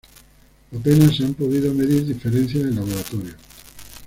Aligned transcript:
Apenas 0.75 1.15
se 1.15 1.23
han 1.25 1.35
podido 1.35 1.71
medir 1.75 2.03
diferencias 2.03 2.63
en 2.63 2.73
laboratorio. 2.73 3.35